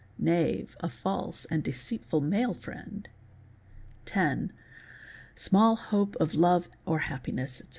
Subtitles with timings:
[0.19, 3.07] Anave—a false and deceitful male friend.
[4.05, 7.69] Ten—small hope of love or happiness, etc.